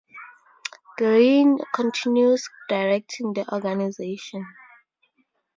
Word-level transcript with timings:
Greene 0.97 1.59
continues 1.75 2.49
directing 2.67 3.33
the 3.33 3.47
organisation. 3.53 4.47